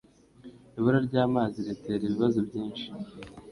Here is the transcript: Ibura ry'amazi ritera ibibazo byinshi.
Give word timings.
Ibura 0.77 0.99
ry'amazi 1.07 1.57
ritera 1.67 2.03
ibibazo 2.05 2.39
byinshi. 2.47 2.85